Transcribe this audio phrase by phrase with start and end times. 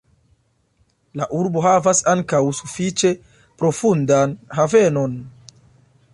[1.21, 3.13] La urbo havas ankaŭ sufiĉe
[3.61, 5.19] profundan havenon.